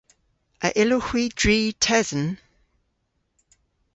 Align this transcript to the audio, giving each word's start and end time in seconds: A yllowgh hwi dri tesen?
A 0.65 0.67
yllowgh 0.81 1.07
hwi 1.09 1.23
dri 1.39 1.59
tesen? 1.83 2.27